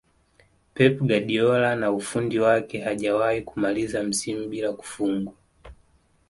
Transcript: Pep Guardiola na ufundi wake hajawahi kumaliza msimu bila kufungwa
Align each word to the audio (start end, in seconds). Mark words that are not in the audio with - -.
Pep 0.73 0.93
Guardiola 0.99 1.75
na 1.75 1.91
ufundi 1.91 2.39
wake 2.39 2.81
hajawahi 2.81 3.41
kumaliza 3.41 4.03
msimu 4.03 4.47
bila 4.49 4.73
kufungwa 4.73 5.33